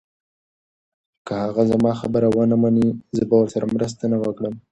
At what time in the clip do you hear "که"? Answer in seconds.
1.25-1.33